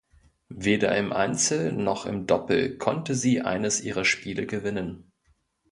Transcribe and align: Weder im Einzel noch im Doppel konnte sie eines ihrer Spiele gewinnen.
Weder 0.55 0.97
im 0.97 1.13
Einzel 1.13 1.73
noch 1.73 2.07
im 2.07 2.25
Doppel 2.25 2.75
konnte 2.79 3.13
sie 3.13 3.41
eines 3.41 3.81
ihrer 3.81 4.03
Spiele 4.03 4.47
gewinnen. 4.47 5.11